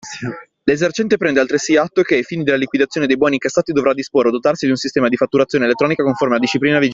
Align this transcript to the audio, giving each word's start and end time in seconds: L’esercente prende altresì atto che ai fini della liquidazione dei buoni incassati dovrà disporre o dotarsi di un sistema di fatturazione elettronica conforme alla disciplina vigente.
L’esercente 0.63 1.15
prende 1.15 1.41
altresì 1.41 1.75
atto 1.75 2.01
che 2.01 2.15
ai 2.15 2.23
fini 2.23 2.41
della 2.43 2.57
liquidazione 2.57 3.05
dei 3.05 3.17
buoni 3.17 3.33
incassati 3.35 3.71
dovrà 3.71 3.93
disporre 3.93 4.29
o 4.29 4.31
dotarsi 4.31 4.65
di 4.65 4.71
un 4.71 4.77
sistema 4.77 5.07
di 5.09 5.15
fatturazione 5.15 5.65
elettronica 5.65 6.01
conforme 6.01 6.33
alla 6.33 6.41
disciplina 6.43 6.79
vigente. 6.79 6.89